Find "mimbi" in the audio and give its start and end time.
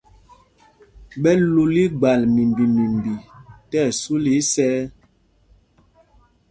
2.33-2.63, 2.75-3.13